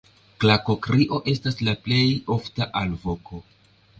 [0.43, 2.01] Klakokrio estas la plej
[2.37, 3.45] ofta alvoko.